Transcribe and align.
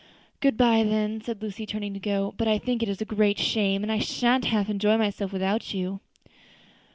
"Good 0.39 0.57
bye, 0.57 0.83
then," 0.83 1.21
said 1.21 1.43
Lucy, 1.43 1.67
turning 1.67 1.93
to 1.93 1.99
go; 1.99 2.33
"but 2.35 2.47
I 2.47 2.57
think 2.57 2.81
it 2.81 2.89
is 2.89 3.01
a 3.01 3.05
great 3.05 3.37
shame, 3.37 3.83
and 3.83 3.91
I 3.91 3.99
shan't 3.99 4.45
half 4.45 4.67
enjoy 4.67 4.97
myself 4.97 5.31
without 5.31 5.75
you." 5.75 5.99